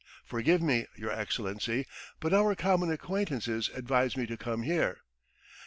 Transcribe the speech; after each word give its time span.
"Forgive 0.25 0.63
me, 0.63 0.87
your 0.95 1.11
Excellency, 1.11 1.85
but 2.19 2.33
our 2.33 2.55
common 2.55 2.91
acquaintances 2.91 3.69
advised 3.75 4.17
me 4.17 4.25
to 4.25 4.35
come 4.35 4.63
here." 4.63 5.01